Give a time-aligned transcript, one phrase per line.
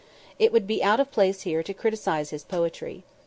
[0.39, 3.03] It would be out of place here to criticise his poetry.